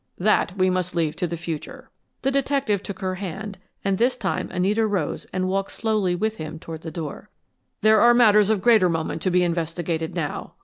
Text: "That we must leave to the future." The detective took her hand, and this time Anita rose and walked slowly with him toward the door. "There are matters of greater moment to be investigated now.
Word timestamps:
"That 0.17 0.57
we 0.57 0.71
must 0.71 0.95
leave 0.95 1.15
to 1.17 1.27
the 1.27 1.37
future." 1.37 1.91
The 2.23 2.31
detective 2.31 2.81
took 2.81 3.01
her 3.01 3.13
hand, 3.21 3.59
and 3.85 3.99
this 3.99 4.17
time 4.17 4.49
Anita 4.49 4.87
rose 4.87 5.27
and 5.31 5.47
walked 5.47 5.73
slowly 5.73 6.15
with 6.15 6.37
him 6.37 6.57
toward 6.57 6.81
the 6.81 6.89
door. 6.89 7.29
"There 7.81 8.01
are 8.01 8.15
matters 8.15 8.49
of 8.49 8.63
greater 8.63 8.89
moment 8.89 9.21
to 9.21 9.29
be 9.29 9.43
investigated 9.43 10.15
now. 10.15 10.55